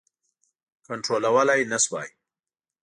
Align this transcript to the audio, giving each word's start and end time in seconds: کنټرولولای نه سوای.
کنټرولولای 0.87 1.61
نه 1.71 1.77
سوای. 1.85 2.09